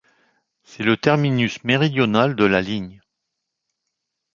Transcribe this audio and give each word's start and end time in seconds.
C'est 0.63 0.81
le 0.81 0.97
terminus 0.97 1.63
méridional 1.63 2.35
de 2.35 2.45
la 2.45 2.61
ligne. 2.63 3.03